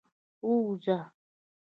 ووځه. 0.47 0.97